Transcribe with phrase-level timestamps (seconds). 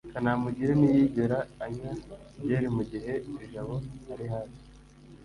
[0.13, 1.91] kanamugire ntiyigera anywa
[2.41, 3.13] byeri mugihe
[3.51, 3.75] jabo
[4.11, 4.57] ari hafi